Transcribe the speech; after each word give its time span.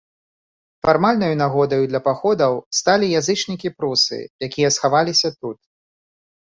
Фармальнаю 0.87 1.29
нагодаю 1.41 1.83
для 1.91 2.01
паходаў 2.09 2.57
сталі 2.79 3.13
язычнікі-прусы, 3.23 4.17
якія 4.51 4.69
схаваліся 4.81 5.29
тут. 5.41 5.59